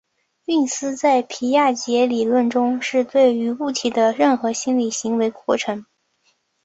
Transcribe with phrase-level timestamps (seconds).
[0.45, 5.85] 运思在皮亚杰理论中是对于物体的任何心理行为过程。